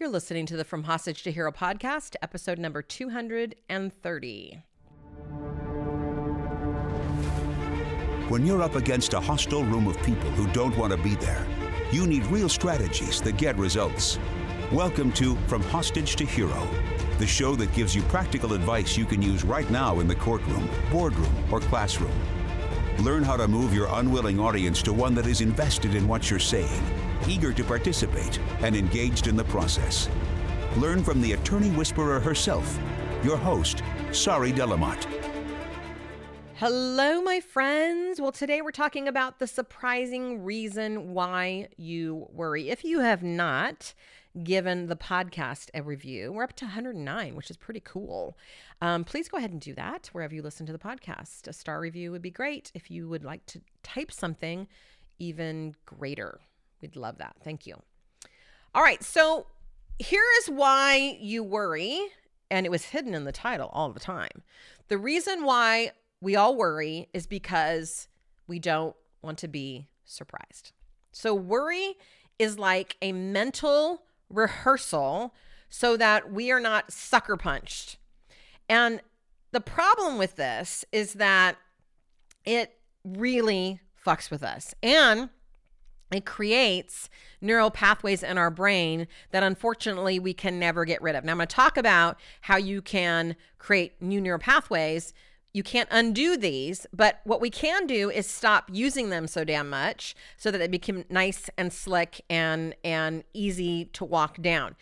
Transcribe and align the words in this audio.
You're 0.00 0.08
listening 0.08 0.46
to 0.46 0.56
the 0.56 0.64
From 0.64 0.84
Hostage 0.84 1.24
to 1.24 1.30
Hero 1.30 1.52
podcast, 1.52 2.16
episode 2.22 2.58
number 2.58 2.80
230. 2.80 4.62
When 8.30 8.46
you're 8.46 8.62
up 8.62 8.76
against 8.76 9.12
a 9.12 9.20
hostile 9.20 9.62
room 9.62 9.86
of 9.86 10.02
people 10.02 10.30
who 10.30 10.50
don't 10.54 10.74
want 10.78 10.94
to 10.94 10.96
be 10.96 11.16
there, 11.16 11.46
you 11.92 12.06
need 12.06 12.24
real 12.28 12.48
strategies 12.48 13.20
that 13.20 13.36
get 13.36 13.58
results. 13.58 14.18
Welcome 14.72 15.12
to 15.12 15.36
From 15.46 15.62
Hostage 15.64 16.16
to 16.16 16.24
Hero, 16.24 16.66
the 17.18 17.26
show 17.26 17.54
that 17.56 17.70
gives 17.74 17.94
you 17.94 18.00
practical 18.04 18.54
advice 18.54 18.96
you 18.96 19.04
can 19.04 19.20
use 19.20 19.44
right 19.44 19.68
now 19.68 20.00
in 20.00 20.08
the 20.08 20.14
courtroom, 20.14 20.66
boardroom, 20.90 21.52
or 21.52 21.60
classroom. 21.60 22.18
Learn 23.00 23.22
how 23.22 23.36
to 23.36 23.46
move 23.46 23.74
your 23.74 23.88
unwilling 23.90 24.40
audience 24.40 24.80
to 24.80 24.94
one 24.94 25.14
that 25.16 25.26
is 25.26 25.42
invested 25.42 25.94
in 25.94 26.08
what 26.08 26.30
you're 26.30 26.38
saying 26.38 26.99
eager 27.28 27.52
to 27.52 27.64
participate 27.64 28.38
and 28.60 28.74
engaged 28.74 29.26
in 29.26 29.36
the 29.36 29.44
process. 29.44 30.08
Learn 30.76 31.02
from 31.02 31.20
the 31.20 31.32
attorney 31.32 31.70
whisperer 31.70 32.20
herself, 32.20 32.78
your 33.22 33.36
host, 33.36 33.82
Sari 34.12 34.52
Delamotte. 34.52 35.06
Hello, 36.60 37.22
my 37.22 37.40
friends. 37.40 38.20
Well, 38.20 38.32
today 38.32 38.60
we're 38.60 38.70
talking 38.70 39.08
about 39.08 39.38
the 39.38 39.46
surprising 39.46 40.44
reason 40.44 41.14
why 41.14 41.68
you 41.78 42.28
worry. 42.32 42.68
If 42.68 42.84
you 42.84 43.00
have 43.00 43.22
not 43.22 43.94
given 44.44 44.86
the 44.86 44.94
podcast 44.94 45.70
a 45.72 45.82
review, 45.82 46.32
we're 46.32 46.42
up 46.42 46.54
to 46.56 46.66
109, 46.66 47.34
which 47.34 47.50
is 47.50 47.56
pretty 47.56 47.80
cool. 47.80 48.36
Um, 48.82 49.04
please 49.04 49.26
go 49.26 49.38
ahead 49.38 49.52
and 49.52 49.60
do 49.60 49.72
that 49.72 50.10
wherever 50.12 50.34
you 50.34 50.42
listen 50.42 50.66
to 50.66 50.72
the 50.72 50.78
podcast. 50.78 51.48
A 51.48 51.54
star 51.54 51.80
review 51.80 52.12
would 52.12 52.20
be 52.20 52.30
great. 52.30 52.70
If 52.74 52.90
you 52.90 53.08
would 53.08 53.24
like 53.24 53.46
to 53.46 53.62
type 53.82 54.12
something, 54.12 54.68
even 55.18 55.74
greater. 55.86 56.40
We'd 56.80 56.96
love 56.96 57.18
that. 57.18 57.36
Thank 57.42 57.66
you. 57.66 57.76
All 58.74 58.82
right. 58.82 59.02
So 59.02 59.46
here 59.98 60.24
is 60.40 60.48
why 60.48 61.18
you 61.20 61.42
worry. 61.42 62.00
And 62.50 62.66
it 62.66 62.70
was 62.70 62.86
hidden 62.86 63.14
in 63.14 63.24
the 63.24 63.32
title 63.32 63.70
all 63.72 63.92
the 63.92 64.00
time. 64.00 64.42
The 64.88 64.98
reason 64.98 65.44
why 65.44 65.92
we 66.20 66.36
all 66.36 66.56
worry 66.56 67.08
is 67.12 67.26
because 67.26 68.08
we 68.46 68.58
don't 68.58 68.96
want 69.22 69.38
to 69.38 69.48
be 69.48 69.88
surprised. 70.04 70.72
So 71.12 71.34
worry 71.34 71.94
is 72.38 72.58
like 72.58 72.96
a 73.00 73.12
mental 73.12 74.02
rehearsal 74.28 75.34
so 75.68 75.96
that 75.96 76.32
we 76.32 76.50
are 76.50 76.60
not 76.60 76.92
sucker 76.92 77.36
punched. 77.36 77.98
And 78.68 79.00
the 79.52 79.60
problem 79.60 80.18
with 80.18 80.36
this 80.36 80.84
is 80.92 81.14
that 81.14 81.56
it 82.44 82.78
really 83.04 83.80
fucks 84.04 84.30
with 84.30 84.42
us. 84.42 84.74
And 84.82 85.30
it 86.12 86.26
creates 86.26 87.08
neural 87.40 87.70
pathways 87.70 88.22
in 88.22 88.36
our 88.36 88.50
brain 88.50 89.06
that 89.30 89.42
unfortunately 89.42 90.18
we 90.18 90.34
can 90.34 90.58
never 90.58 90.84
get 90.84 91.00
rid 91.00 91.14
of. 91.14 91.24
Now, 91.24 91.32
I'm 91.32 91.38
going 91.38 91.48
to 91.48 91.54
talk 91.54 91.76
about 91.76 92.18
how 92.42 92.56
you 92.56 92.82
can 92.82 93.36
create 93.58 94.00
new 94.02 94.20
neural 94.20 94.40
pathways. 94.40 95.14
You 95.52 95.62
can't 95.62 95.88
undo 95.90 96.36
these, 96.36 96.86
but 96.92 97.20
what 97.24 97.40
we 97.40 97.50
can 97.50 97.86
do 97.86 98.10
is 98.10 98.26
stop 98.26 98.68
using 98.72 99.10
them 99.10 99.26
so 99.26 99.44
damn 99.44 99.70
much 99.70 100.14
so 100.36 100.50
that 100.50 100.58
they 100.58 100.68
become 100.68 101.04
nice 101.10 101.48
and 101.56 101.72
slick 101.72 102.20
and 102.28 102.74
and 102.84 103.24
easy 103.34 103.86
to 103.86 104.04
walk 104.04 104.40
down. 104.42 104.76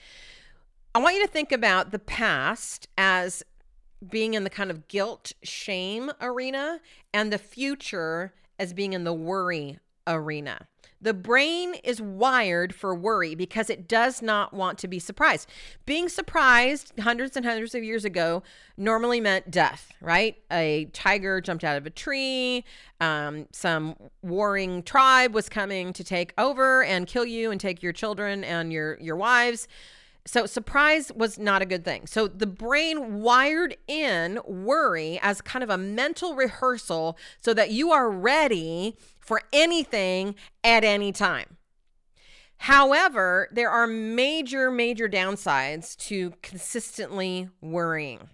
I 0.95 1.01
want 1.01 1.17
you 1.17 1.23
to 1.23 1.33
think 1.33 1.53
about 1.53 1.91
the 1.91 1.99
past 1.99 2.89
as 2.99 3.43
being 4.07 4.35
in 4.35 4.45
the 4.45 4.51
kind 4.51 4.71
of 4.71 4.89
guilt 4.89 5.33
shame 5.43 6.11
arena 6.21 6.81
and 7.13 7.33
the 7.33 7.39
future 7.39 8.33
as 8.59 8.73
being 8.73 8.93
in 8.93 9.05
the 9.05 9.13
worry 9.13 9.79
arena. 10.09 10.67
The 11.01 11.15
brain 11.15 11.75
is 11.85 12.01
wired 12.01 12.75
for 12.75 12.93
worry 12.93 13.37
because 13.37 13.71
it 13.71 13.87
does 13.87 14.21
not 14.21 14.53
want 14.53 14.79
to 14.79 14.89
be 14.89 14.99
surprised. 14.99 15.49
Being 15.87 16.09
surprised 16.09 16.93
hundreds 16.99 17.37
and 17.37 17.47
hundreds 17.47 17.75
of 17.77 17.85
years 17.85 18.05
ago 18.05 18.43
normally 18.77 19.21
meant 19.21 19.51
death, 19.51 19.93
right? 20.01 20.37
A 20.51 20.87
tiger 20.93 21.41
jumped 21.41 21.63
out 21.63 21.77
of 21.77 21.87
a 21.87 21.91
tree, 21.91 22.65
um, 23.01 23.47
some 23.53 23.95
warring 24.23 24.83
tribe 24.83 25.35
was 25.35 25.49
coming 25.49 25.93
to 25.93 26.03
take 26.03 26.33
over 26.37 26.83
and 26.83 27.07
kill 27.07 27.25
you 27.25 27.53
and 27.53 27.61
take 27.61 27.81
your 27.81 27.93
children 27.93 28.43
and 28.43 28.73
your, 28.73 28.99
your 28.99 29.17
wives. 29.17 29.69
So, 30.27 30.45
surprise 30.45 31.11
was 31.15 31.39
not 31.39 31.63
a 31.63 31.65
good 31.65 31.87
thing. 31.87 32.07
So, 32.07 32.29
the 32.29 32.47
brain 32.47 33.23
wired 33.23 33.79
in 33.87 34.39
worry 34.45 35.19
as 35.23 35.41
kind 35.41 35.63
of 35.63 35.71
a 35.71 35.79
mental 35.79 36.35
rehearsal 36.35 37.17
so 37.41 37.55
that 37.55 37.71
you 37.71 37.93
are 37.93 38.11
ready 38.11 38.99
for 39.29 39.43
anything 39.53 40.35
at 40.65 40.85
any 40.85 41.13
time. 41.13 41.59
However, 42.57 43.51
there 43.53 43.69
are 43.69 43.87
major, 43.87 44.71
major 44.71 45.07
downsides 45.07 45.95
to 46.09 46.33
consistently 46.43 47.51
worrying. 47.61 48.31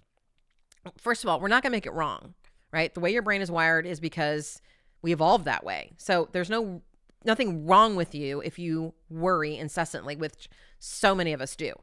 First 0.97 1.25
of 1.25 1.29
all, 1.29 1.41
we're 1.41 1.49
not 1.49 1.63
going 1.63 1.71
to 1.71 1.75
make 1.75 1.85
it 1.85 1.91
wrong, 1.91 2.33
right? 2.71 2.93
The 2.93 3.01
way 3.01 3.11
your 3.11 3.23
brain 3.23 3.41
is 3.41 3.51
wired 3.51 3.85
is 3.85 3.99
because 3.99 4.61
we 5.01 5.11
evolved 5.11 5.43
that 5.43 5.65
way. 5.65 5.91
So, 5.97 6.29
there's 6.31 6.49
no 6.49 6.81
nothing 7.25 7.65
wrong 7.65 7.97
with 7.97 8.15
you 8.15 8.39
if 8.41 8.57
you 8.57 8.93
worry 9.09 9.57
incessantly, 9.57 10.15
which 10.15 10.47
so 10.79 11.13
many 11.13 11.33
of 11.33 11.41
us 11.41 11.57
do. 11.57 11.73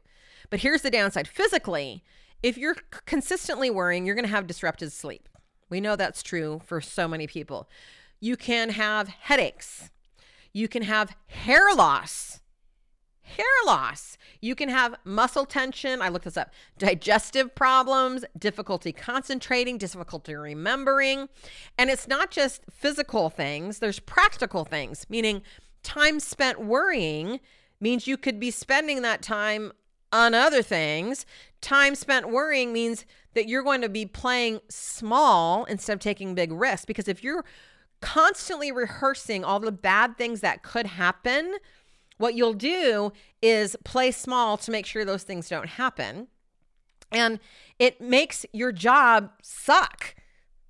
But 0.49 0.61
here's 0.61 0.81
the 0.81 0.89
downside 0.89 1.27
physically, 1.27 2.03
if 2.41 2.57
you're 2.57 2.77
consistently 3.05 3.69
worrying, 3.69 4.05
you're 4.05 4.15
going 4.15 4.25
to 4.25 4.31
have 4.31 4.47
disrupted 4.47 4.91
sleep. 4.91 5.29
We 5.69 5.81
know 5.81 5.95
that's 5.95 6.23
true 6.23 6.61
for 6.65 6.81
so 6.81 7.07
many 7.07 7.27
people. 7.27 7.69
You 8.23 8.37
can 8.37 8.69
have 8.69 9.09
headaches. 9.09 9.89
You 10.53 10.69
can 10.69 10.83
have 10.83 11.13
hair 11.27 11.75
loss. 11.75 12.39
Hair 13.21 13.45
loss. 13.65 14.17
You 14.39 14.55
can 14.55 14.69
have 14.69 14.95
muscle 15.03 15.45
tension. 15.45 16.01
I 16.01 16.07
looked 16.07 16.23
this 16.23 16.37
up. 16.37 16.53
Digestive 16.77 17.53
problems, 17.53 18.23
difficulty 18.39 18.93
concentrating, 18.93 19.77
difficulty 19.77 20.35
remembering. 20.35 21.27
And 21.77 21.89
it's 21.89 22.07
not 22.07 22.31
just 22.31 22.61
physical 22.71 23.29
things, 23.29 23.79
there's 23.79 23.99
practical 23.99 24.63
things, 24.63 25.05
meaning 25.09 25.41
time 25.83 26.21
spent 26.21 26.63
worrying 26.63 27.41
means 27.81 28.07
you 28.07 28.15
could 28.15 28.39
be 28.39 28.51
spending 28.51 29.01
that 29.01 29.21
time 29.21 29.73
on 30.13 30.33
other 30.33 30.61
things. 30.61 31.25
Time 31.59 31.93
spent 31.93 32.29
worrying 32.29 32.71
means 32.71 33.05
that 33.33 33.49
you're 33.49 33.63
going 33.63 33.81
to 33.81 33.89
be 33.89 34.05
playing 34.05 34.61
small 34.69 35.65
instead 35.65 35.91
of 35.91 35.99
taking 35.99 36.35
big 36.35 36.53
risks. 36.53 36.85
Because 36.85 37.09
if 37.09 37.21
you're 37.21 37.43
constantly 38.03 38.69
rehearsing 38.69 39.45
all 39.45 39.61
the 39.61 39.71
bad 39.71 40.17
things 40.17 40.41
that 40.41 40.61
could 40.61 40.85
happen, 40.85 41.55
what 42.17 42.35
you'll 42.35 42.53
do 42.53 43.13
is 43.41 43.77
play 43.85 44.11
small 44.11 44.57
to 44.57 44.71
make 44.71 44.85
sure 44.85 45.05
those 45.05 45.23
things 45.23 45.47
don't 45.47 45.69
happen. 45.69 46.27
And 47.13 47.39
it 47.79 48.01
makes 48.01 48.45
your 48.51 48.73
job 48.73 49.31
suck. 49.41 50.15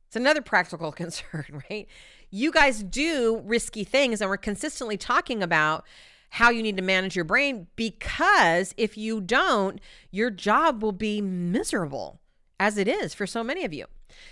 It's 0.07 0.15
another 0.15 0.43
practical 0.43 0.91
concern, 1.03 1.63
right? 1.69 1.87
You 2.29 2.51
guys 2.51 2.83
do 2.83 3.41
risky 3.43 3.83
things, 3.83 4.21
and 4.21 4.29
we're 4.29 4.37
consistently 4.37 4.97
talking 4.97 5.41
about 5.41 5.85
how 6.29 6.51
you 6.51 6.61
need 6.61 6.77
to 6.77 6.83
manage 6.83 7.15
your 7.15 7.25
brain 7.25 7.65
because 7.75 8.75
if 8.77 8.95
you 8.95 9.21
don't, 9.21 9.81
your 10.11 10.29
job 10.29 10.83
will 10.83 10.91
be 10.91 11.19
miserable 11.19 12.19
as 12.59 12.77
it 12.77 12.87
is 12.87 13.13
for 13.13 13.27
so 13.27 13.43
many 13.43 13.65
of 13.65 13.73
you. 13.73 13.85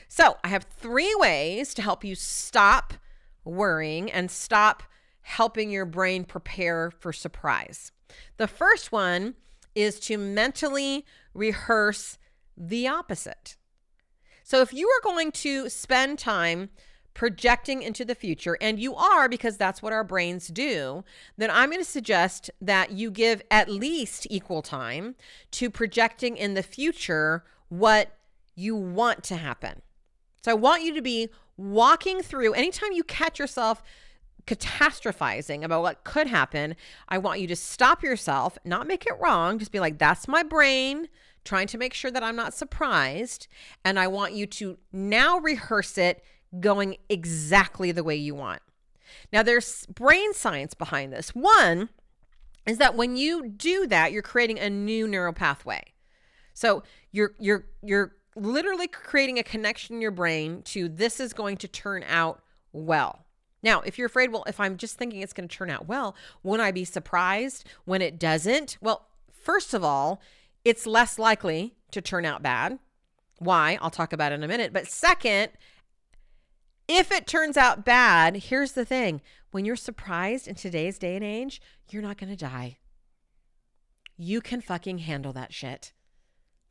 So, 0.07 0.37
I 0.43 0.49
have 0.49 0.63
three 0.63 1.13
ways 1.15 1.73
to 1.73 1.81
help 1.81 2.03
you 2.03 2.15
stop 2.15 2.93
worrying 3.43 4.11
and 4.11 4.29
stop 4.29 4.83
helping 5.21 5.71
your 5.71 5.85
brain 5.85 6.23
prepare 6.23 6.91
for 6.91 7.11
surprise. 7.11 7.91
The 8.37 8.47
first 8.47 8.91
one 8.91 9.35
is 9.73 9.99
to 10.01 10.17
mentally 10.17 11.05
rehearse 11.33 12.17
the 12.57 12.87
opposite. 12.87 13.55
So, 14.43 14.61
if 14.61 14.73
you 14.73 14.87
are 14.87 15.03
going 15.03 15.31
to 15.31 15.69
spend 15.69 16.19
time 16.19 16.69
projecting 17.13 17.81
into 17.81 18.05
the 18.05 18.15
future, 18.15 18.57
and 18.61 18.79
you 18.79 18.95
are 18.95 19.27
because 19.27 19.57
that's 19.57 19.81
what 19.81 19.93
our 19.93 20.03
brains 20.03 20.47
do, 20.47 21.03
then 21.37 21.51
I'm 21.51 21.69
going 21.69 21.81
to 21.81 21.89
suggest 21.89 22.49
that 22.61 22.91
you 22.91 23.11
give 23.11 23.41
at 23.51 23.69
least 23.69 24.27
equal 24.29 24.61
time 24.61 25.15
to 25.51 25.69
projecting 25.69 26.37
in 26.37 26.53
the 26.53 26.63
future 26.63 27.43
what 27.71 28.11
you 28.53 28.75
want 28.75 29.23
to 29.23 29.37
happen. 29.37 29.81
So 30.43 30.51
I 30.51 30.55
want 30.55 30.83
you 30.83 30.93
to 30.93 31.01
be 31.01 31.29
walking 31.55 32.21
through 32.21 32.51
anytime 32.51 32.91
you 32.91 33.03
catch 33.03 33.39
yourself 33.39 33.81
catastrophizing 34.45 35.63
about 35.63 35.81
what 35.81 36.03
could 36.03 36.27
happen, 36.27 36.75
I 37.07 37.17
want 37.17 37.39
you 37.39 37.47
to 37.47 37.55
stop 37.55 38.03
yourself, 38.03 38.57
not 38.65 38.87
make 38.87 39.05
it 39.05 39.13
wrong, 39.21 39.57
just 39.57 39.71
be 39.71 39.79
like, 39.79 39.97
that's 39.97 40.27
my 40.27 40.43
brain 40.43 41.07
trying 41.45 41.67
to 41.67 41.77
make 41.77 41.93
sure 41.93 42.11
that 42.11 42.23
I'm 42.23 42.35
not 42.35 42.53
surprised. 42.53 43.47
And 43.85 43.97
I 43.97 44.07
want 44.07 44.33
you 44.33 44.45
to 44.47 44.77
now 44.91 45.37
rehearse 45.37 45.97
it 45.97 46.25
going 46.59 46.97
exactly 47.07 47.93
the 47.93 48.03
way 48.03 48.17
you 48.17 48.35
want. 48.35 48.61
Now, 49.31 49.43
there's 49.43 49.85
brain 49.85 50.33
science 50.33 50.73
behind 50.73 51.13
this. 51.13 51.29
One 51.29 51.87
is 52.65 52.79
that 52.79 52.95
when 52.95 53.15
you 53.15 53.47
do 53.47 53.87
that, 53.87 54.11
you're 54.11 54.21
creating 54.21 54.59
a 54.59 54.69
new 54.69 55.07
neural 55.07 55.33
pathway. 55.33 55.83
So 56.53 56.83
you're 57.11 57.33
you're 57.39 57.65
you're 57.83 58.15
literally 58.35 58.87
creating 58.87 59.39
a 59.39 59.43
connection 59.43 59.95
in 59.95 60.01
your 60.01 60.11
brain 60.11 60.61
to 60.63 60.87
this 60.87 61.19
is 61.19 61.33
going 61.33 61.57
to 61.57 61.67
turn 61.67 62.03
out 62.07 62.41
well. 62.71 63.25
Now, 63.63 63.81
if 63.81 63.97
you're 63.97 64.07
afraid, 64.07 64.31
well, 64.31 64.43
if 64.47 64.59
I'm 64.59 64.77
just 64.77 64.97
thinking 64.97 65.21
it's 65.21 65.33
going 65.33 65.47
to 65.47 65.55
turn 65.55 65.69
out 65.69 65.87
well, 65.87 66.15
won't 66.41 66.61
I 66.61 66.71
be 66.71 66.85
surprised 66.85 67.67
when 67.85 68.01
it 68.01 68.17
doesn't? 68.17 68.77
Well, 68.81 69.07
First 69.41 69.73
of 69.73 69.83
all, 69.83 70.21
it's 70.63 70.85
less 70.85 71.17
likely 71.17 71.73
to 71.91 72.01
turn 72.01 72.25
out 72.25 72.43
bad. 72.43 72.77
Why? 73.39 73.79
I'll 73.81 73.89
talk 73.89 74.13
about 74.13 74.31
it 74.31 74.35
in 74.35 74.43
a 74.43 74.47
minute. 74.47 74.71
But 74.71 74.87
second, 74.87 75.49
if 76.87 77.11
it 77.11 77.25
turns 77.25 77.57
out 77.57 77.83
bad, 77.83 78.35
here's 78.35 78.73
the 78.73 78.85
thing 78.85 79.21
when 79.49 79.65
you're 79.65 79.75
surprised 79.75 80.47
in 80.47 80.55
today's 80.55 80.99
day 80.99 81.15
and 81.15 81.25
age, 81.25 81.59
you're 81.89 82.03
not 82.03 82.17
going 82.17 82.29
to 82.29 82.37
die. 82.37 82.77
You 84.15 84.41
can 84.41 84.61
fucking 84.61 84.99
handle 84.99 85.33
that 85.33 85.53
shit. 85.53 85.91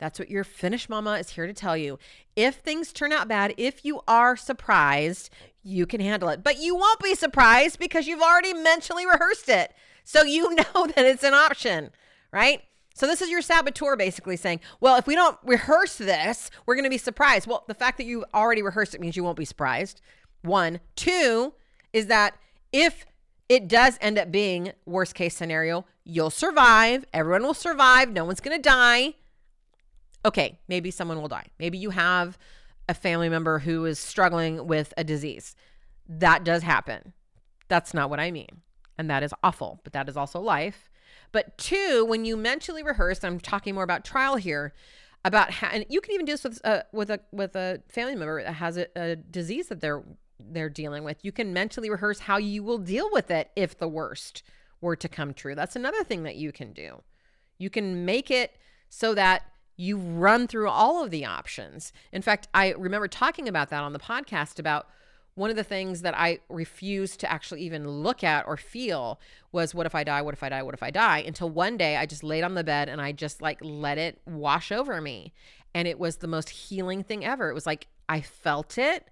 That's 0.00 0.18
what 0.18 0.30
your 0.30 0.44
Finnish 0.44 0.88
Mama 0.88 1.12
is 1.12 1.30
here 1.30 1.46
to 1.46 1.52
tell 1.52 1.76
you. 1.76 1.98
If 2.34 2.56
things 2.56 2.92
turn 2.92 3.12
out 3.12 3.28
bad, 3.28 3.54
if 3.58 3.84
you 3.84 4.00
are 4.08 4.34
surprised, 4.34 5.28
you 5.62 5.86
can 5.86 6.00
handle 6.00 6.30
it. 6.30 6.42
But 6.42 6.58
you 6.58 6.74
won't 6.74 7.00
be 7.00 7.14
surprised 7.14 7.78
because 7.78 8.06
you've 8.06 8.22
already 8.22 8.54
mentally 8.54 9.04
rehearsed 9.04 9.50
it. 9.50 9.74
So 10.02 10.22
you 10.22 10.54
know 10.54 10.86
that 10.86 11.04
it's 11.04 11.22
an 11.22 11.34
option, 11.34 11.90
right? 12.32 12.62
So 12.94 13.06
this 13.06 13.20
is 13.20 13.28
your 13.28 13.42
saboteur 13.42 13.94
basically 13.94 14.36
saying, 14.36 14.60
well, 14.80 14.96
if 14.96 15.06
we 15.06 15.14
don't 15.14 15.38
rehearse 15.44 15.96
this, 15.96 16.50
we're 16.64 16.74
going 16.74 16.84
to 16.84 16.90
be 16.90 16.98
surprised. 16.98 17.46
Well, 17.46 17.64
the 17.68 17.74
fact 17.74 17.98
that 17.98 18.04
you 18.04 18.24
already 18.34 18.62
rehearsed 18.62 18.94
it 18.94 19.02
means 19.02 19.16
you 19.16 19.24
won't 19.24 19.38
be 19.38 19.44
surprised. 19.44 20.00
One. 20.40 20.80
Two 20.96 21.52
is 21.92 22.06
that 22.06 22.36
if 22.72 23.04
it 23.50 23.68
does 23.68 23.98
end 24.00 24.18
up 24.18 24.32
being 24.32 24.72
worst 24.86 25.14
case 25.14 25.36
scenario, 25.36 25.84
you'll 26.04 26.30
survive. 26.30 27.04
Everyone 27.12 27.42
will 27.42 27.54
survive. 27.54 28.10
No 28.10 28.24
one's 28.24 28.40
going 28.40 28.56
to 28.56 28.62
die 28.62 29.14
okay, 30.24 30.58
maybe 30.68 30.90
someone 30.90 31.20
will 31.20 31.28
die. 31.28 31.46
Maybe 31.58 31.78
you 31.78 31.90
have 31.90 32.38
a 32.88 32.94
family 32.94 33.28
member 33.28 33.60
who 33.60 33.84
is 33.84 33.98
struggling 33.98 34.66
with 34.66 34.92
a 34.96 35.04
disease. 35.04 35.54
That 36.08 36.44
does 36.44 36.62
happen. 36.62 37.12
That's 37.68 37.94
not 37.94 38.10
what 38.10 38.20
I 38.20 38.30
mean. 38.30 38.62
And 38.98 39.08
that 39.08 39.22
is 39.22 39.32
awful, 39.42 39.80
but 39.84 39.92
that 39.92 40.08
is 40.08 40.16
also 40.16 40.40
life. 40.40 40.90
But 41.32 41.56
two, 41.56 42.04
when 42.04 42.24
you 42.24 42.36
mentally 42.36 42.82
rehearse, 42.82 43.22
I'm 43.22 43.40
talking 43.40 43.74
more 43.74 43.84
about 43.84 44.04
trial 44.04 44.36
here, 44.36 44.74
about 45.24 45.50
how, 45.52 45.68
and 45.68 45.86
you 45.88 46.00
can 46.00 46.14
even 46.14 46.26
do 46.26 46.32
this 46.32 46.44
with 46.44 46.60
uh, 46.64 46.82
with 46.92 47.10
a 47.10 47.20
with 47.32 47.54
a 47.54 47.82
family 47.88 48.16
member 48.16 48.42
that 48.42 48.54
has 48.54 48.76
a, 48.76 48.86
a 48.96 49.16
disease 49.16 49.68
that 49.68 49.80
they're 49.80 50.02
they're 50.38 50.68
dealing 50.68 51.04
with. 51.04 51.24
You 51.24 51.32
can 51.32 51.52
mentally 51.52 51.90
rehearse 51.90 52.20
how 52.20 52.38
you 52.38 52.62
will 52.62 52.78
deal 52.78 53.08
with 53.12 53.30
it 53.30 53.50
if 53.54 53.78
the 53.78 53.88
worst 53.88 54.42
were 54.80 54.96
to 54.96 55.08
come 55.08 55.34
true. 55.34 55.54
That's 55.54 55.76
another 55.76 56.02
thing 56.02 56.22
that 56.24 56.36
you 56.36 56.52
can 56.52 56.72
do. 56.72 57.02
You 57.58 57.70
can 57.70 58.04
make 58.04 58.30
it 58.30 58.56
so 58.88 59.14
that 59.14 59.42
you 59.80 59.96
run 59.96 60.46
through 60.46 60.68
all 60.68 61.02
of 61.02 61.10
the 61.10 61.24
options. 61.24 61.90
In 62.12 62.20
fact, 62.20 62.48
I 62.52 62.72
remember 62.72 63.08
talking 63.08 63.48
about 63.48 63.70
that 63.70 63.82
on 63.82 63.94
the 63.94 63.98
podcast 63.98 64.58
about 64.58 64.88
one 65.36 65.48
of 65.48 65.56
the 65.56 65.64
things 65.64 66.02
that 66.02 66.14
I 66.14 66.40
refused 66.50 67.20
to 67.20 67.32
actually 67.32 67.62
even 67.62 67.88
look 67.88 68.22
at 68.22 68.46
or 68.46 68.58
feel 68.58 69.18
was 69.52 69.74
what 69.74 69.86
if 69.86 69.94
I 69.94 70.04
die? 70.04 70.20
What 70.20 70.34
if 70.34 70.42
I 70.42 70.50
die? 70.50 70.62
What 70.62 70.74
if 70.74 70.82
I 70.82 70.90
die? 70.90 71.24
Until 71.26 71.48
one 71.48 71.78
day 71.78 71.96
I 71.96 72.04
just 72.04 72.22
laid 72.22 72.44
on 72.44 72.54
the 72.54 72.62
bed 72.62 72.90
and 72.90 73.00
I 73.00 73.12
just 73.12 73.40
like 73.40 73.58
let 73.62 73.96
it 73.96 74.20
wash 74.26 74.70
over 74.70 75.00
me. 75.00 75.32
And 75.72 75.88
it 75.88 75.98
was 75.98 76.16
the 76.16 76.26
most 76.26 76.50
healing 76.50 77.02
thing 77.02 77.24
ever. 77.24 77.48
It 77.48 77.54
was 77.54 77.64
like 77.64 77.86
I 78.06 78.20
felt 78.20 78.76
it 78.76 79.08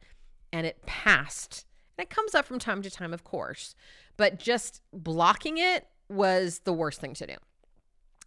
and 0.52 0.66
it 0.66 0.84
passed. 0.84 1.64
And 1.96 2.02
it 2.02 2.10
comes 2.10 2.34
up 2.34 2.44
from 2.44 2.58
time 2.58 2.82
to 2.82 2.90
time, 2.90 3.14
of 3.14 3.24
course, 3.24 3.74
but 4.18 4.38
just 4.38 4.82
blocking 4.92 5.56
it 5.56 5.86
was 6.10 6.60
the 6.64 6.74
worst 6.74 7.00
thing 7.00 7.14
to 7.14 7.26
do. 7.26 7.36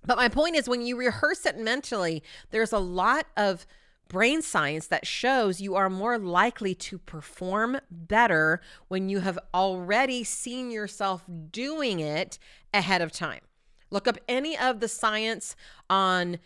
But 0.05 0.17
my 0.17 0.29
point 0.29 0.55
is, 0.55 0.67
when 0.67 0.81
you 0.81 0.97
rehearse 0.97 1.45
it 1.45 1.57
mentally, 1.57 2.23
there's 2.49 2.73
a 2.73 2.79
lot 2.79 3.27
of 3.37 3.65
brain 4.07 4.41
science 4.41 4.87
that 4.87 5.07
shows 5.07 5.61
you 5.61 5.75
are 5.75 5.89
more 5.89 6.17
likely 6.17 6.75
to 6.75 6.97
perform 6.97 7.79
better 7.89 8.59
when 8.89 9.07
you 9.07 9.19
have 9.19 9.39
already 9.53 10.23
seen 10.23 10.69
yourself 10.69 11.23
doing 11.49 11.99
it 11.99 12.37
ahead 12.73 13.01
of 13.01 13.11
time. 13.11 13.41
Look 13.89 14.07
up 14.07 14.17
any 14.27 14.57
of 14.57 14.79
the 14.79 14.87
science 14.87 15.55
on 15.89 16.39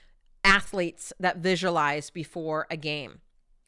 athletes 0.44 1.12
that 1.19 1.38
visualize 1.38 2.12
before 2.12 2.68
a 2.69 2.78
game 2.78 3.22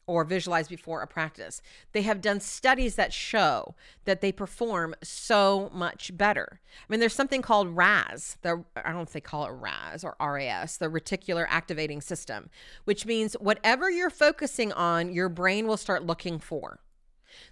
or 0.08 0.24
visualize 0.24 0.66
before 0.66 1.02
a 1.02 1.06
practice. 1.06 1.60
They 1.92 2.02
have 2.02 2.22
done 2.22 2.40
studies 2.40 2.96
that 2.96 3.12
show 3.12 3.76
that 4.06 4.22
they 4.22 4.32
perform 4.32 4.94
so 5.02 5.70
much 5.72 6.16
better. 6.16 6.60
I 6.64 6.84
mean, 6.88 6.98
there's 6.98 7.14
something 7.14 7.42
called 7.42 7.76
RAS, 7.76 8.38
the 8.40 8.64
I 8.74 8.82
don't 8.82 8.94
know 8.94 9.02
if 9.02 9.12
they 9.12 9.20
call 9.20 9.46
it 9.46 9.50
RAS 9.50 10.02
or 10.02 10.16
RAS, 10.18 10.78
the 10.78 10.86
reticular 10.86 11.46
activating 11.48 12.00
system, 12.00 12.48
which 12.84 13.04
means 13.04 13.34
whatever 13.34 13.90
you're 13.90 14.10
focusing 14.10 14.72
on, 14.72 15.12
your 15.12 15.28
brain 15.28 15.66
will 15.66 15.76
start 15.76 16.04
looking 16.04 16.38
for. 16.38 16.80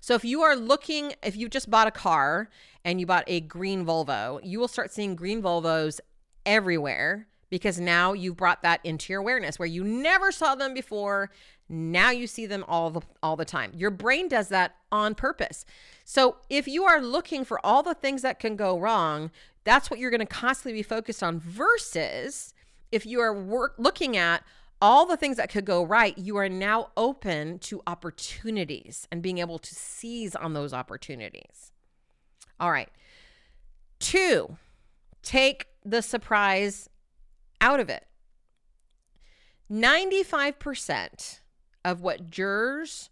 So 0.01 0.15
if 0.15 0.25
you 0.25 0.41
are 0.41 0.57
looking, 0.57 1.13
if 1.23 1.37
you 1.37 1.51
just 1.51 1.71
bought 1.71 1.87
a 1.87 1.93
car 1.93 2.49
and 2.87 2.99
you 2.99 3.07
bought 3.07 3.25
a 3.27 3.41
green 3.41 3.85
Volvo, 3.85 4.41
you 4.43 4.59
will 4.59 4.69
start 4.69 4.91
seeing 4.91 5.15
green 5.15 5.43
Volvos 5.43 6.01
everywhere 6.47 7.29
because 7.51 7.79
now 7.79 8.13
you've 8.13 8.37
brought 8.37 8.63
that 8.63 8.81
into 8.85 9.13
your 9.13 9.21
awareness 9.21 9.59
where 9.59 9.69
you 9.69 9.85
never 9.85 10.33
saw 10.33 10.55
them 10.55 10.75
before 10.75 11.31
now 11.69 12.11
you 12.11 12.27
see 12.27 12.47
them 12.47 12.65
all 12.69 12.91
the 12.91 13.01
all 13.23 13.37
the 13.37 13.45
time. 13.45 13.73
Your 13.75 13.91
brain 13.91 14.29
does 14.29 14.49
that 14.49 14.77
on 14.93 15.15
purpose. 15.15 15.65
So 16.05 16.37
if 16.49 16.69
you 16.69 16.85
are 16.85 17.01
looking 17.01 17.45
for 17.45 17.65
all 17.65 17.83
the 17.83 17.95
things 17.95 18.23
that 18.23 18.39
can 18.39 18.57
go 18.57 18.79
wrong, 18.79 19.31
that's 19.65 19.91
what 19.91 19.99
you're 19.99 20.11
going 20.11 20.21
to 20.21 20.27
constantly 20.27 20.79
be 20.79 20.83
focused 20.83 21.23
on 21.23 21.41
versus 21.41 22.55
if 22.93 23.05
you 23.05 23.21
are 23.21 23.35
work, 23.35 23.75
looking 23.79 24.17
at 24.17 24.45
all 24.81 25.07
the 25.07 25.17
things 25.17 25.39
that 25.39 25.51
could 25.51 25.65
go 25.65 25.83
right, 25.85 26.17
you 26.17 26.37
are 26.37 26.49
now 26.49 26.91
open 26.97 27.59
to 27.59 27.83
opportunities 27.87 29.09
and 29.11 29.23
being 29.23 29.39
able 29.39 29.59
to 29.59 29.75
seize 29.75 30.37
on 30.37 30.53
those 30.53 30.73
opportunities. 30.73 31.73
All 32.61 32.71
right. 32.71 32.91
Two, 33.99 34.57
take 35.23 35.67
the 35.85 36.03
surprise 36.03 36.89
out 37.61 37.81
of 37.81 37.89
it. 37.89 38.07
95% 39.71 41.41
of 41.87 42.01
what 42.01 42.29
jurors 42.29 43.11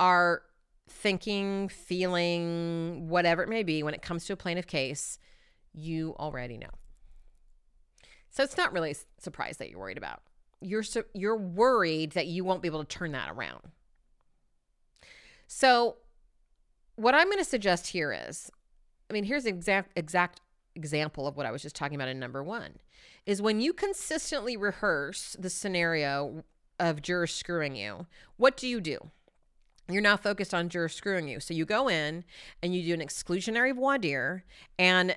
are 0.00 0.42
thinking, 0.88 1.68
feeling, 1.68 3.08
whatever 3.08 3.44
it 3.44 3.48
may 3.48 3.62
be 3.62 3.82
when 3.84 3.94
it 3.94 4.02
comes 4.02 4.26
to 4.26 4.32
a 4.32 4.36
plaintiff 4.36 4.66
case, 4.66 5.20
you 5.72 6.16
already 6.18 6.58
know. 6.58 6.68
So 8.28 8.42
it's 8.42 8.56
not 8.56 8.72
really 8.72 8.90
a 8.90 9.22
surprise 9.22 9.58
that 9.58 9.70
you're 9.70 9.78
worried 9.78 9.98
about. 9.98 10.20
You're 10.60 10.82
so, 10.82 11.04
you're 11.14 11.36
worried 11.36 12.12
that 12.12 12.26
you 12.26 12.42
won't 12.44 12.60
be 12.60 12.66
able 12.66 12.84
to 12.84 12.98
turn 12.98 13.12
that 13.12 13.30
around. 13.30 13.62
So 15.46 15.98
what 16.96 17.14
I'm 17.14 17.26
going 17.26 17.38
to 17.38 17.44
suggest 17.44 17.86
here 17.86 18.12
is 18.12 18.50
I 19.08 19.12
mean, 19.12 19.24
here's 19.24 19.44
an 19.44 19.54
exact 19.54 19.96
exact 19.96 20.40
example 20.74 21.28
of 21.28 21.36
what 21.36 21.46
I 21.46 21.52
was 21.52 21.62
just 21.62 21.76
talking 21.76 21.94
about 21.94 22.08
in 22.08 22.18
number 22.18 22.42
1 22.42 22.78
is 23.26 23.40
when 23.42 23.60
you 23.60 23.72
consistently 23.72 24.56
rehearse 24.56 25.36
the 25.38 25.50
scenario 25.50 26.44
of 26.78 27.02
jurors 27.02 27.34
screwing 27.34 27.76
you, 27.76 28.06
what 28.36 28.56
do 28.56 28.66
you 28.66 28.80
do? 28.80 29.10
You're 29.90 30.02
now 30.02 30.16
focused 30.16 30.52
on 30.52 30.68
jurors 30.68 30.94
screwing 30.94 31.28
you. 31.28 31.40
So 31.40 31.54
you 31.54 31.64
go 31.64 31.88
in 31.88 32.24
and 32.62 32.74
you 32.74 32.82
do 32.82 32.94
an 32.94 33.06
exclusionary 33.06 33.74
voir 33.74 33.98
dire 33.98 34.44
and 34.78 35.16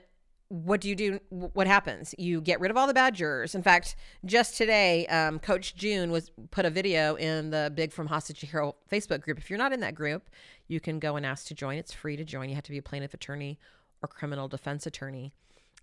what 0.52 0.82
do 0.82 0.90
you 0.90 0.96
do? 0.96 1.20
What 1.30 1.66
happens? 1.66 2.14
You 2.18 2.42
get 2.42 2.60
rid 2.60 2.72
of 2.72 2.78
all 2.78 2.86
the 2.86 2.94
bad 2.94 3.16
jurors. 3.16 3.56
In 3.56 3.64
fact, 3.64 3.96
just 4.26 4.58
today, 4.58 5.08
um, 5.08 5.40
Coach 5.40 5.76
June 5.78 6.12
was 6.12 6.30
put 6.52 6.66
a 6.66 6.70
video 6.70 7.16
in 7.16 7.52
the 7.52 7.72
Big 7.74 7.94
from 7.94 8.08
Hostage 8.08 8.42
Hero 8.42 8.76
Facebook 8.92 9.22
group. 9.22 9.38
If 9.38 9.50
you're 9.50 9.58
not 9.58 9.72
in 9.72 9.80
that 9.80 9.96
group, 9.96 10.30
you 10.68 10.82
can 10.82 11.00
go 11.00 11.16
and 11.16 11.26
ask 11.26 11.48
to 11.48 11.54
join. 11.54 11.78
It's 11.78 11.94
free 11.94 12.18
to 12.18 12.26
join. 12.26 12.50
You 12.50 12.56
have 12.56 12.66
to 12.66 12.72
be 12.72 12.78
a 12.78 12.82
plaintiff 12.82 13.14
attorney 13.14 13.60
or 14.02 14.10
criminal 14.10 14.50
defense 14.50 14.86
attorney 14.86 15.34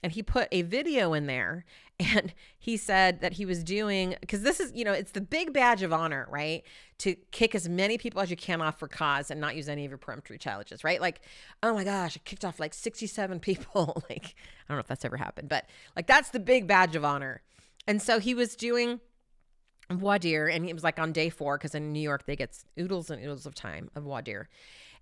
and 0.03 0.13
he 0.13 0.23
put 0.23 0.49
a 0.53 0.63
video 0.63 1.13
in 1.13 1.27
there 1.27 1.65
and 2.01 2.33
he 2.59 2.77
said 2.77 3.21
that 3.21 3.33
he 3.33 3.45
was 3.45 3.65
doing 3.65 4.15
because 4.21 4.43
this 4.43 4.61
is 4.61 4.73
you 4.75 4.85
know 4.85 4.93
it's 4.93 5.11
the 5.13 5.21
big 5.21 5.53
badge 5.53 5.83
of 5.83 5.93
honor 5.93 6.27
right? 6.31 6.63
To 6.99 7.15
kick 7.33 7.55
as 7.55 7.69
many 7.69 7.99
people 7.99 8.21
as 8.21 8.31
you 8.31 8.37
can 8.37 8.61
off 8.61 8.79
for 8.79 8.89
cause 8.89 9.31
and 9.31 9.41
not 9.41 9.57
use 9.57 9.69
any 9.69 9.85
of 9.85 9.91
your 9.91 9.99
peremptory 9.99 10.39
challenges 10.39 10.85
right? 10.85 11.01
Like 11.01 11.21
oh 11.63 11.75
my 11.75 11.85
gosh 11.85 12.17
i 12.17 12.21
kicked 12.25 12.45
off 12.45 12.61
like 12.61 12.75
67 12.75 13.41
people. 13.41 14.03
Like 14.09 14.35
i 14.69 14.69
don't 14.69 14.77
know 14.77 14.81
if 14.81 14.87
that's 14.87 15.05
ever 15.05 15.17
happened 15.17 15.49
but 15.49 15.69
like 15.97 16.07
that's 16.07 16.31
the 16.31 16.41
big 16.41 16.67
badge 16.67 16.95
of 16.97 17.05
honor. 17.05 17.43
And 17.87 18.03
so 18.03 18.21
he 18.21 18.35
was 18.35 18.55
doing 18.55 19.01
voir 19.91 20.19
dire 20.19 20.47
and 20.47 20.65
he 20.65 20.73
was 20.73 20.85
like 20.85 20.99
on 20.99 21.13
day 21.13 21.31
four 21.31 21.57
because 21.57 21.75
in 21.75 21.93
new 21.93 22.01
york 22.01 22.27
they 22.27 22.37
get 22.37 22.63
oodles 22.79 23.09
and 23.09 23.23
oodles 23.23 23.47
of 23.47 23.55
time 23.55 23.91
of 23.95 24.03
voir 24.03 24.21
dire 24.21 24.47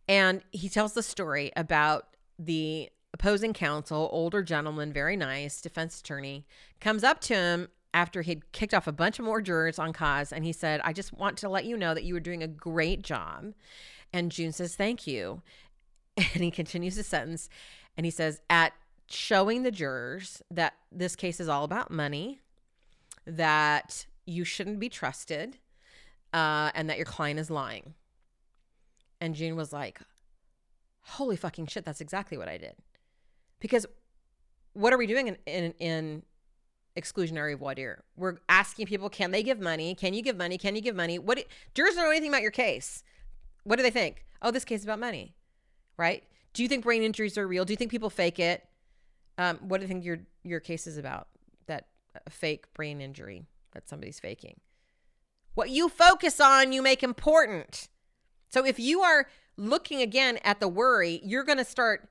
and 0.09 0.43
he 0.53 0.69
tells 0.69 0.93
the 0.93 1.03
story 1.03 1.51
about 1.57 2.07
the 2.39 2.89
opposing 3.17 3.55
counsel, 3.55 4.11
older 4.13 4.43
gentleman, 4.43 4.93
very 4.93 5.17
nice, 5.17 5.63
defense 5.63 6.01
attorney, 6.01 6.45
comes 6.81 7.03
up 7.03 7.19
to 7.19 7.35
him 7.35 7.69
after 7.95 8.21
he'd 8.21 8.53
kicked 8.53 8.75
off 8.75 8.87
a 8.87 8.93
bunch 8.93 9.19
of 9.19 9.25
more 9.25 9.41
jurors 9.41 9.79
on 9.79 9.95
cause 9.95 10.33
and 10.33 10.45
he 10.45 10.53
said, 10.53 10.83
I 10.85 10.93
just 10.93 11.15
want 11.15 11.39
to 11.39 11.49
let 11.49 11.65
you 11.65 11.79
know 11.79 11.95
that 11.95 12.05
you 12.05 12.13
were 12.13 12.21
doing 12.21 12.43
a 12.43 12.49
great 12.49 13.01
job. 13.01 13.55
And 14.13 14.31
June 14.31 14.53
says, 14.53 14.77
Thank 14.77 15.07
you. 15.07 15.43
And 16.35 16.43
he 16.43 16.51
continues 16.51 16.97
the 16.97 17.03
sentence 17.03 17.49
and 17.97 18.05
he 18.05 18.11
says, 18.11 18.41
At 18.51 18.75
showing 19.09 19.63
the 19.63 19.71
jurors 19.71 20.43
that 20.51 20.75
this 20.93 21.17
case 21.17 21.41
is 21.41 21.49
all 21.49 21.65
about 21.65 21.91
money, 21.91 22.41
that 23.27 24.07
you 24.27 24.45
shouldn't 24.45 24.79
be 24.79 24.91
trusted, 24.91 25.57
uh, 26.35 26.71
and 26.75 26.91
that 26.91 26.97
your 26.99 27.07
client 27.07 27.41
is 27.41 27.51
lying. 27.51 27.95
And 29.23 29.35
June 29.35 29.57
was 29.57 29.73
like, 29.73 30.01
Holy 31.01 31.37
fucking 31.37 31.69
shit, 31.69 31.87
that's 31.87 32.03
exactly 32.03 32.37
what 32.37 32.49
I 32.49 32.59
did 32.59 32.77
because 33.61 33.87
what 34.73 34.93
are 34.93 34.99
we 34.99 35.07
doing 35.07 35.29
in 35.29 35.37
in 35.47 35.75
in, 35.79 36.23
exclusionary 36.97 37.57
voir 37.57 37.75
dire. 37.75 38.03
We're 38.17 38.39
asking 38.49 38.87
people, 38.87 39.11
can 39.11 39.31
they 39.31 39.43
give 39.43 39.61
money? 39.61 39.95
Can 39.95 40.15
you 40.15 40.23
give 40.23 40.37
money? 40.37 40.57
Can 40.57 40.75
you 40.75 40.81
give 40.81 40.97
money? 40.97 41.19
What 41.19 41.45
jurors 41.75 41.95
don't 41.95 42.05
know 42.05 42.11
anything 42.11 42.31
about 42.31 42.43
your 42.43 42.51
case. 42.51 43.05
What 43.65 43.77
do 43.77 43.83
they 43.83 43.91
think? 43.91 44.25
Oh, 44.41 44.51
this 44.51 44.65
case 44.65 44.81
is 44.81 44.85
about 44.85 44.99
money, 44.99 45.35
right? 45.97 46.25
Do 46.55 46.63
you 46.63 46.69
think 46.69 46.85
brain 46.85 47.03
injuries 47.03 47.37
are 47.37 47.47
real? 47.47 47.65
Do 47.65 47.73
you 47.73 47.77
think 47.77 47.91
people 47.91 48.11
fake 48.11 48.39
it? 48.39 48.67
Um, 49.39 49.59
what 49.59 49.79
do 49.79 49.83
you 49.83 49.89
think 49.89 50.05
your 50.05 50.21
your 50.43 50.61
case 50.61 50.87
is 50.87 50.97
about? 50.97 51.29
That 51.67 51.87
fake 52.31 52.73
brain 52.73 53.01
injury 53.01 53.47
that 53.73 53.89
somebody's 53.89 54.19
faking. 54.19 54.61
What 55.55 55.71
you 55.71 55.89
focus 55.89 56.41
on, 56.41 56.73
you 56.73 56.83
make 56.83 57.03
important. 57.03 57.89
So 58.49 58.65
if 58.65 58.79
you 58.79 59.01
are 59.01 59.27
looking 59.57 60.01
again 60.01 60.39
at 60.45 60.61
the 60.61 60.69
worry, 60.69 61.21
you're 61.25 61.45
going 61.45 61.59
to 61.59 61.65
start 61.65 62.09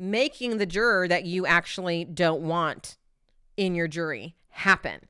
making 0.00 0.56
the 0.56 0.66
juror 0.66 1.06
that 1.06 1.24
you 1.24 1.46
actually 1.46 2.04
don't 2.04 2.40
want 2.40 2.96
in 3.56 3.74
your 3.74 3.86
jury 3.86 4.34
happen. 4.48 5.00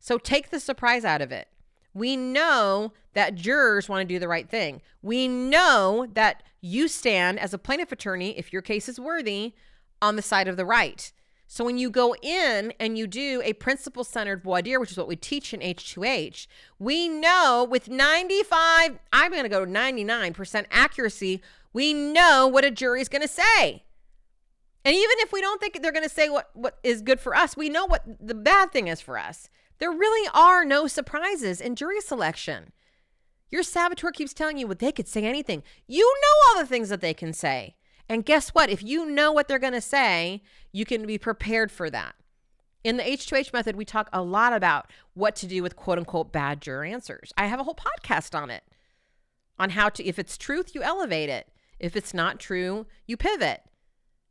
So 0.00 0.18
take 0.18 0.50
the 0.50 0.60
surprise 0.60 1.04
out 1.04 1.22
of 1.22 1.30
it. 1.30 1.48
We 1.94 2.16
know 2.16 2.92
that 3.14 3.36
jurors 3.36 3.88
want 3.88 4.00
to 4.06 4.14
do 4.14 4.18
the 4.18 4.28
right 4.28 4.48
thing. 4.48 4.82
We 5.00 5.28
know 5.28 6.06
that 6.14 6.42
you 6.60 6.88
stand 6.88 7.38
as 7.38 7.54
a 7.54 7.58
plaintiff 7.58 7.92
attorney, 7.92 8.36
if 8.38 8.52
your 8.52 8.62
case 8.62 8.88
is 8.88 8.98
worthy, 8.98 9.54
on 10.00 10.16
the 10.16 10.22
side 10.22 10.48
of 10.48 10.56
the 10.56 10.66
right. 10.66 11.12
So 11.46 11.64
when 11.64 11.76
you 11.76 11.90
go 11.90 12.14
in 12.22 12.72
and 12.80 12.96
you 12.96 13.06
do 13.06 13.42
a 13.44 13.52
principle 13.52 14.04
centered 14.04 14.42
voir 14.42 14.62
dire, 14.62 14.80
which 14.80 14.90
is 14.90 14.96
what 14.96 15.06
we 15.06 15.16
teach 15.16 15.52
in 15.52 15.60
H2H, 15.60 16.46
we 16.78 17.08
know 17.08 17.66
with 17.68 17.90
95, 17.90 18.98
I'm 19.12 19.30
going 19.30 19.42
to 19.42 19.48
go 19.50 19.66
99% 19.66 20.64
accuracy, 20.70 21.42
we 21.74 21.92
know 21.92 22.48
what 22.48 22.64
a 22.64 22.70
jury 22.70 23.02
is 23.02 23.10
going 23.10 23.22
to 23.22 23.28
say. 23.28 23.84
And 24.84 24.94
even 24.94 25.16
if 25.18 25.32
we 25.32 25.40
don't 25.40 25.60
think 25.60 25.80
they're 25.80 25.92
going 25.92 26.02
to 26.02 26.08
say 26.08 26.28
what, 26.28 26.50
what 26.54 26.78
is 26.82 27.02
good 27.02 27.20
for 27.20 27.36
us, 27.36 27.56
we 27.56 27.68
know 27.68 27.86
what 27.86 28.04
the 28.20 28.34
bad 28.34 28.72
thing 28.72 28.88
is 28.88 29.00
for 29.00 29.18
us. 29.18 29.48
There 29.78 29.90
really 29.90 30.28
are 30.34 30.64
no 30.64 30.86
surprises 30.86 31.60
in 31.60 31.76
jury 31.76 32.00
selection. 32.00 32.72
Your 33.50 33.62
saboteur 33.62 34.10
keeps 34.12 34.32
telling 34.32 34.58
you, 34.58 34.66
well, 34.66 34.76
they 34.78 34.92
could 34.92 35.08
say 35.08 35.24
anything. 35.24 35.62
You 35.86 36.12
know 36.22 36.48
all 36.48 36.62
the 36.62 36.68
things 36.68 36.88
that 36.88 37.00
they 37.00 37.14
can 37.14 37.32
say. 37.32 37.76
And 38.08 38.24
guess 38.24 38.50
what? 38.50 38.70
If 38.70 38.82
you 38.82 39.06
know 39.06 39.30
what 39.30 39.46
they're 39.46 39.58
going 39.58 39.72
to 39.72 39.80
say, 39.80 40.42
you 40.72 40.84
can 40.84 41.06
be 41.06 41.18
prepared 41.18 41.70
for 41.70 41.90
that. 41.90 42.14
In 42.82 42.96
the 42.96 43.04
H2H 43.04 43.52
method, 43.52 43.76
we 43.76 43.84
talk 43.84 44.08
a 44.12 44.22
lot 44.22 44.52
about 44.52 44.90
what 45.14 45.36
to 45.36 45.46
do 45.46 45.62
with 45.62 45.76
quote 45.76 45.98
unquote 45.98 46.32
bad 46.32 46.60
juror 46.60 46.84
answers. 46.84 47.32
I 47.36 47.46
have 47.46 47.60
a 47.60 47.64
whole 47.64 47.76
podcast 47.76 48.36
on 48.36 48.50
it 48.50 48.64
on 49.58 49.70
how 49.70 49.88
to, 49.90 50.04
if 50.04 50.18
it's 50.18 50.36
truth, 50.36 50.74
you 50.74 50.82
elevate 50.82 51.28
it. 51.28 51.48
If 51.78 51.94
it's 51.96 52.14
not 52.14 52.40
true, 52.40 52.86
you 53.06 53.16
pivot. 53.16 53.62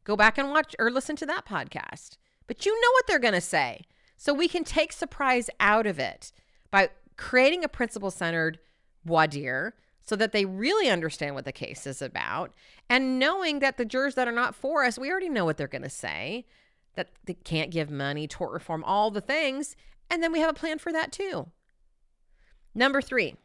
Go 0.04 0.16
back 0.16 0.38
and 0.38 0.50
watch 0.50 0.76
or 0.80 0.90
listen 0.90 1.16
to 1.18 1.26
that 1.28 1.46
podcast. 1.46 2.18
But 2.48 2.66
you 2.66 2.74
know 2.74 2.92
what 2.94 3.08
they're 3.08 3.20
going 3.20 3.34
to 3.34 3.42
say. 3.42 3.86
So 4.18 4.34
we 4.34 4.48
can 4.48 4.64
take 4.64 4.92
surprise 4.92 5.50
out 5.60 5.88
of 5.88 6.00
it 6.00 6.32
by 6.70 6.90
creating 7.18 7.64
a 7.64 7.70
principle 7.70 8.12
centered 8.12 8.60
dire 9.06 9.76
so 10.02 10.16
that 10.16 10.32
they 10.32 10.46
really 10.46 10.90
understand 10.90 11.36
what 11.36 11.46
the 11.46 11.52
case 11.52 11.88
is 11.88 12.02
about 12.02 12.54
and 12.90 13.20
knowing 13.20 13.60
that 13.60 13.78
the 13.78 13.86
jurors 13.86 14.16
that 14.16 14.28
are 14.28 14.34
not 14.34 14.56
for 14.56 14.84
us, 14.84 15.00
we 15.00 15.10
already 15.10 15.30
know 15.30 15.46
what 15.46 15.58
they're 15.58 15.68
going 15.68 15.82
to 15.82 15.90
say, 15.90 16.46
that 16.96 17.10
they 17.26 17.36
can't 17.36 17.72
give 17.72 17.90
money, 17.90 18.28
tort 18.28 18.52
reform, 18.52 18.84
all 18.84 19.12
the 19.12 19.22
things. 19.22 19.76
And 20.10 20.22
then 20.22 20.32
we 20.32 20.40
have 20.40 20.50
a 20.50 20.60
plan 20.60 20.78
for 20.78 20.92
that 20.92 21.12
too. 21.12 21.48
Number 22.76 23.02
three, 23.02 23.36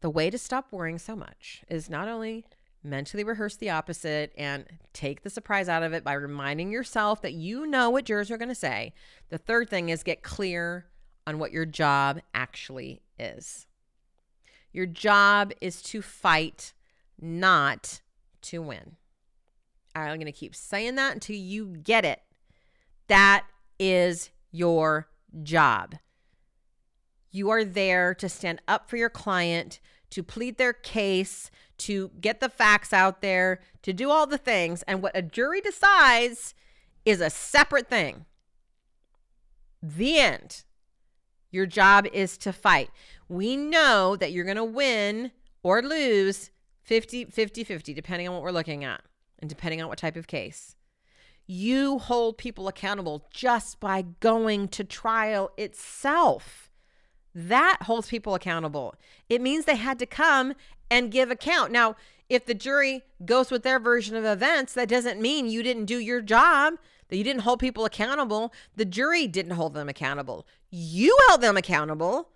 the 0.00 0.10
way 0.10 0.30
to 0.30 0.38
stop 0.38 0.68
worrying 0.70 0.98
so 0.98 1.16
much 1.16 1.64
is 1.68 1.90
not 1.90 2.08
only 2.08 2.44
mentally 2.84 3.24
rehearse 3.24 3.56
the 3.56 3.70
opposite 3.70 4.32
and 4.36 4.66
take 4.92 5.22
the 5.22 5.30
surprise 5.30 5.68
out 5.68 5.82
of 5.82 5.92
it 5.92 6.04
by 6.04 6.12
reminding 6.12 6.70
yourself 6.70 7.22
that 7.22 7.32
you 7.32 7.66
know 7.66 7.90
what 7.90 8.04
jurors 8.04 8.30
are 8.30 8.38
going 8.38 8.48
to 8.48 8.54
say. 8.54 8.92
The 9.30 9.38
third 9.38 9.70
thing 9.70 9.88
is 9.88 10.02
get 10.02 10.22
clear 10.22 10.86
on 11.26 11.38
what 11.38 11.52
your 11.52 11.64
job 11.64 12.20
actually 12.34 13.00
is. 13.18 13.66
Your 14.72 14.86
job 14.86 15.52
is 15.60 15.80
to 15.82 16.02
fight, 16.02 16.74
not 17.20 18.02
to 18.42 18.60
win. 18.60 18.96
I'm 19.94 20.16
going 20.16 20.26
to 20.26 20.32
keep 20.32 20.54
saying 20.54 20.96
that 20.96 21.14
until 21.14 21.36
you 21.36 21.66
get 21.66 22.04
it. 22.04 22.20
That 23.06 23.46
is 23.78 24.30
your 24.50 25.08
job. 25.42 25.94
You 27.30 27.50
are 27.50 27.64
there 27.64 28.14
to 28.14 28.28
stand 28.28 28.60
up 28.68 28.88
for 28.90 28.96
your 28.96 29.10
client, 29.10 29.80
to 30.14 30.22
plead 30.22 30.58
their 30.58 30.72
case, 30.72 31.50
to 31.76 32.12
get 32.20 32.38
the 32.38 32.48
facts 32.48 32.92
out 32.92 33.20
there, 33.20 33.60
to 33.82 33.92
do 33.92 34.10
all 34.10 34.28
the 34.28 34.38
things. 34.38 34.84
And 34.84 35.02
what 35.02 35.16
a 35.16 35.22
jury 35.22 35.60
decides 35.60 36.54
is 37.04 37.20
a 37.20 37.30
separate 37.30 37.88
thing. 37.88 38.24
The 39.82 40.18
end. 40.18 40.62
Your 41.50 41.66
job 41.66 42.06
is 42.12 42.38
to 42.38 42.52
fight. 42.52 42.90
We 43.28 43.56
know 43.56 44.14
that 44.14 44.30
you're 44.30 44.44
going 44.44 44.56
to 44.56 44.64
win 44.64 45.32
or 45.64 45.82
lose 45.82 46.50
50 46.82 47.24
50 47.26 47.64
50 47.64 47.92
depending 47.94 48.28
on 48.28 48.34
what 48.34 48.42
we're 48.42 48.52
looking 48.52 48.84
at 48.84 49.00
and 49.40 49.48
depending 49.48 49.82
on 49.82 49.88
what 49.88 49.98
type 49.98 50.16
of 50.16 50.28
case. 50.28 50.76
You 51.46 51.98
hold 51.98 52.38
people 52.38 52.68
accountable 52.68 53.26
just 53.32 53.80
by 53.80 54.02
going 54.20 54.68
to 54.68 54.84
trial 54.84 55.50
itself. 55.56 56.70
That 57.34 57.78
holds 57.82 58.08
people 58.08 58.34
accountable. 58.34 58.94
It 59.28 59.40
means 59.40 59.64
they 59.64 59.76
had 59.76 59.98
to 59.98 60.06
come 60.06 60.54
and 60.90 61.10
give 61.10 61.30
account. 61.30 61.72
Now, 61.72 61.96
if 62.28 62.46
the 62.46 62.54
jury 62.54 63.02
goes 63.24 63.50
with 63.50 63.62
their 63.62 63.78
version 63.78 64.16
of 64.16 64.24
events, 64.24 64.72
that 64.74 64.88
doesn't 64.88 65.20
mean 65.20 65.48
you 65.48 65.62
didn't 65.62 65.86
do 65.86 65.98
your 65.98 66.20
job 66.20 66.74
that 67.08 67.16
you 67.16 67.24
didn't 67.24 67.42
hold 67.42 67.60
people 67.60 67.84
accountable. 67.84 68.52
The 68.76 68.84
jury 68.84 69.26
didn't 69.26 69.52
hold 69.52 69.74
them 69.74 69.88
accountable. 69.88 70.46
You 70.70 71.16
held 71.28 71.40
them 71.40 71.56
accountable. 71.56 72.30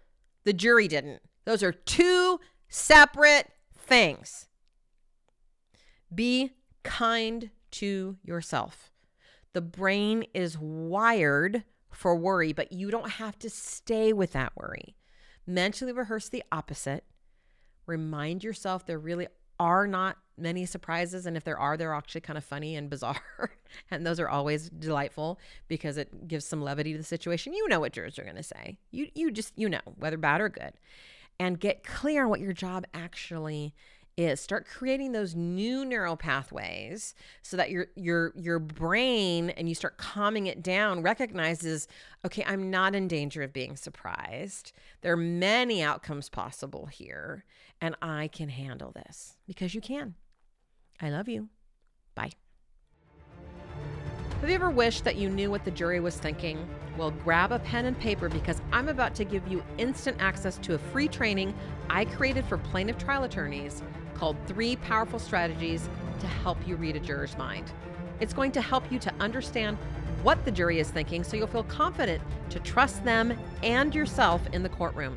The 0.45 0.53
jury 0.53 0.89
didn't. 0.89 1.23
Those 1.45 1.63
are 1.63 1.73
two 1.73 2.41
separate 2.69 3.51
things. 3.77 4.47
Be 6.15 6.53
kind 6.83 7.51
to 7.73 8.17
yourself. 8.23 8.91
The 9.53 9.61
brain 9.61 10.25
is 10.35 10.59
wired 10.59 11.65
for 11.91 12.15
worry, 12.15 12.53
but 12.53 12.73
you 12.73 12.91
don't 12.91 13.13
have 13.13 13.39
to 13.41 13.51
stay 13.51 14.13
with 14.13 14.33
that 14.33 14.53
worry. 14.57 14.97
Mentally 15.47 15.93
rehearse 15.93 16.29
the 16.29 16.43
opposite. 16.53 17.05
Remind 17.87 18.45
yourself 18.45 18.85
there 18.85 18.99
really 18.99 19.29
are 19.61 19.87
not 19.87 20.17
many 20.37 20.65
surprises 20.65 21.27
and 21.27 21.37
if 21.37 21.43
there 21.43 21.59
are 21.59 21.77
they're 21.77 21.95
actually 21.95 22.21
kind 22.21 22.37
of 22.37 22.45
funny 22.45 22.77
and 22.77 22.89
bizarre 22.89 23.21
and 23.91 24.07
those 24.07 24.21
are 24.21 24.29
always 24.29 24.69
delightful 24.71 25.39
because 25.67 25.97
it 25.97 26.29
gives 26.29 26.45
some 26.45 26.63
levity 26.63 26.93
to 26.93 26.99
the 26.99 27.05
situation 27.05 27.53
you 27.53 27.67
know 27.69 27.81
what 27.81 27.93
jurors 27.93 28.21
are 28.21 28.25
going 28.25 28.37
to 28.37 28.43
say 28.43 28.79
you 28.93 29.09
you 29.17 29.33
just 29.33 29.53
you 29.57 29.69
know 29.69 29.81
whether 29.97 30.17
bad 30.17 30.41
or 30.41 30.49
good 30.49 30.75
and 31.41 31.59
get 31.59 31.83
clear 31.83 32.25
on 32.25 32.31
what 32.31 32.41
your 32.41 32.53
job 32.53 32.85
actually 32.95 33.75
is 34.19 34.41
start 34.41 34.67
creating 34.67 35.13
those 35.13 35.37
new 35.37 35.85
neural 35.85 36.17
pathways 36.17 37.15
so 37.43 37.57
that 37.57 37.71
your 37.71 37.87
your 37.95 38.33
your 38.35 38.59
brain 38.59 39.51
and 39.51 39.69
you 39.69 39.75
start 39.75 39.97
calming 39.97 40.49
it 40.49 40.61
down 40.61 41.01
recognizes 41.03 41.87
okay 42.27 42.45
I'm 42.45 42.69
not 42.69 42.97
in 42.97 43.07
danger 43.07 43.43
of 43.43 43.53
being 43.53 43.77
surprised. 43.77 44.73
There 45.03 45.13
are 45.13 45.17
many 45.17 45.83
outcomes 45.83 46.29
possible 46.29 46.87
here 46.87 47.45
and 47.81 47.95
I 48.03 48.29
can 48.29 48.49
handle 48.49 48.91
this 48.91 49.39
because 49.47 49.73
you 49.73 49.81
can. 49.81 50.17
I 51.01 51.11
love 51.11 51.29
you. 51.29 51.49
Bye 52.17 52.33
have 54.41 54.49
you 54.49 54.55
ever 54.55 54.71
wished 54.71 55.03
that 55.05 55.17
you 55.17 55.29
knew 55.29 55.51
what 55.51 55.65
the 55.65 55.71
jury 55.71 55.99
was 55.99 56.17
thinking? 56.17 56.65
Well, 56.97 57.11
grab 57.11 57.51
a 57.51 57.59
pen 57.59 57.87
and 57.87 57.99
paper 57.99 58.29
because 58.29 58.63
I'm 58.71 58.89
about 58.89 59.15
to 59.17 59.25
give 59.25 59.47
you 59.49 59.65
instant 59.79 60.17
access 60.21 60.59
to 60.59 60.75
a 60.75 60.79
free 60.79 61.09
training 61.09 61.55
I 61.91 62.05
created 62.05 62.45
for 62.45 62.57
plaintiff 62.57 62.99
trial 62.99 63.25
attorneys 63.25 63.83
called 64.15 64.37
Three 64.47 64.77
Powerful 64.77 65.19
Strategies 65.19 65.89
to 66.21 66.27
Help 66.27 66.59
You 66.67 66.77
Read 66.77 66.97
a 66.97 67.01
Juror's 67.01 67.37
Mind. 67.37 67.73
It's 68.21 68.33
going 68.33 68.53
to 68.53 68.61
help 68.61 68.91
you 68.93 68.99
to 69.01 69.15
understand 69.19 69.77
what 70.23 70.45
the 70.45 70.51
jury 70.51 70.79
is 70.79 70.91
thinking 70.91 71.25
so 71.25 71.37
you'll 71.37 71.47
feel 71.47 71.65
confident 71.65 72.23
to 72.51 72.61
trust 72.61 73.05
them 73.05 73.37
and 73.63 73.95
yourself 73.95 74.43
in 74.53 74.63
the 74.63 74.69
courtroom. 74.69 75.17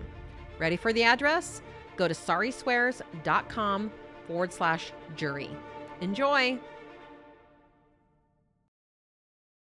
Ready 0.59 0.77
for 0.77 0.93
the 0.93 1.03
address? 1.03 1.61
Go 1.95 2.07
to 2.07 2.13
sariswears.com 2.13 3.91
forward 4.27 4.53
slash 4.53 4.91
jury. 5.15 5.49
Enjoy! 6.01 6.59